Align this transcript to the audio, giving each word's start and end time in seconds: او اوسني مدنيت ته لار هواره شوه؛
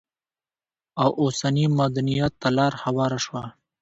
او 1.03 1.09
اوسني 1.21 1.65
مدنيت 1.79 2.33
ته 2.41 2.49
لار 2.57 2.73
هواره 2.83 3.19
شوه؛ 3.25 3.45